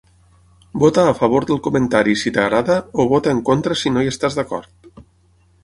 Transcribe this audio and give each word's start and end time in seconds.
Vota 0.83 1.03
a 1.09 1.11
favor 1.19 1.45
del 1.49 1.59
comentari 1.67 2.17
si 2.23 2.33
t'agrada 2.39 2.79
o 3.03 3.07
vota 3.13 3.37
en 3.37 3.43
contra 3.51 3.79
si 3.83 3.93
no 3.95 4.05
hi 4.07 4.13
estàs 4.15 4.39
d'acord. 4.41 4.93